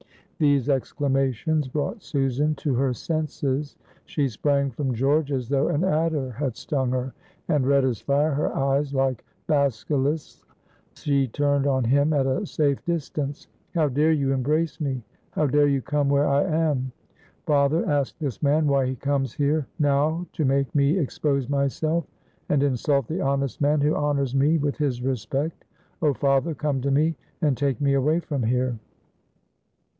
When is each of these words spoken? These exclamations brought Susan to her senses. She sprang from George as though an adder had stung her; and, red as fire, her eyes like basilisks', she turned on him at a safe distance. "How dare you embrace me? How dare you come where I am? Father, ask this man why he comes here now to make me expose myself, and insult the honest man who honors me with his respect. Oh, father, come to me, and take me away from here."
These 0.39 0.69
exclamations 0.69 1.67
brought 1.67 2.01
Susan 2.01 2.55
to 2.55 2.73
her 2.73 2.95
senses. 2.95 3.77
She 4.05 4.27
sprang 4.27 4.71
from 4.71 4.95
George 4.95 5.31
as 5.31 5.47
though 5.47 5.67
an 5.67 5.83
adder 5.83 6.31
had 6.31 6.55
stung 6.55 6.89
her; 6.89 7.13
and, 7.47 7.67
red 7.67 7.85
as 7.85 8.01
fire, 8.01 8.33
her 8.33 8.51
eyes 8.55 8.95
like 8.95 9.23
basilisks', 9.45 10.43
she 10.95 11.27
turned 11.27 11.67
on 11.67 11.83
him 11.83 12.13
at 12.13 12.25
a 12.25 12.47
safe 12.47 12.83
distance. 12.85 13.45
"How 13.75 13.87
dare 13.89 14.11
you 14.11 14.31
embrace 14.33 14.81
me? 14.81 15.03
How 15.29 15.45
dare 15.45 15.67
you 15.67 15.83
come 15.83 16.09
where 16.09 16.25
I 16.25 16.41
am? 16.45 16.91
Father, 17.45 17.87
ask 17.87 18.17
this 18.17 18.41
man 18.41 18.65
why 18.65 18.87
he 18.87 18.95
comes 18.95 19.33
here 19.35 19.67
now 19.77 20.25
to 20.33 20.43
make 20.43 20.73
me 20.73 20.97
expose 20.97 21.47
myself, 21.47 22.05
and 22.49 22.63
insult 22.63 23.05
the 23.07 23.21
honest 23.21 23.61
man 23.61 23.79
who 23.81 23.95
honors 23.95 24.33
me 24.33 24.57
with 24.57 24.77
his 24.77 25.03
respect. 25.03 25.65
Oh, 26.01 26.15
father, 26.15 26.55
come 26.55 26.81
to 26.81 26.89
me, 26.89 27.13
and 27.43 27.55
take 27.55 27.79
me 27.79 27.93
away 27.93 28.19
from 28.19 28.41
here." 28.41 28.79